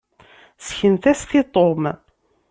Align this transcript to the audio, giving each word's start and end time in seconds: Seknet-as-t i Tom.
Seknet-as-t 0.67 1.31
i 1.39 1.41
Tom. 1.53 1.83